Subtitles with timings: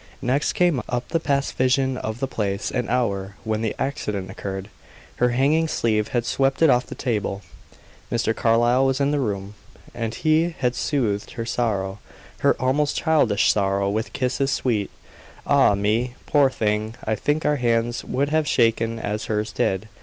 [0.23, 4.71] Next came up the past vision of the place and hour when the accident occurred.
[5.17, 7.43] Her hanging sleeve had swept it off the table.
[8.11, 8.35] Mr.
[8.35, 9.53] Carlyle was in the room,
[9.93, 11.99] and he had soothed her sorrow
[12.39, 14.89] her almost childish sorrow with kisses sweet.
[15.45, 16.15] Ah me!
[16.25, 16.95] poor thing!
[17.05, 19.87] I think our hands would have shaken as hers did.